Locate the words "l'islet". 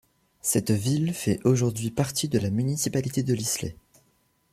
3.35-3.75